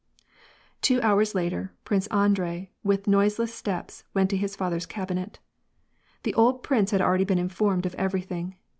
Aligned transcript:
Two 0.81 0.99
hours 1.03 1.35
later. 1.35 1.73
Prince 1.85 2.07
Andrei, 2.07 2.71
with 2.83 3.05
noiseless 3.05 3.53
steps, 3.53 4.03
went 4.15 4.31
to 4.31 4.35
his 4.35 4.55
father's 4.55 4.87
cabinet. 4.87 5.37
The 6.23 6.33
old 6.33 6.63
prince 6.63 6.89
had 6.89 7.01
already 7.01 7.23
been 7.23 7.37
in 7.37 7.49
formed 7.49 7.85
of 7.85 7.93
everything. 7.93 8.55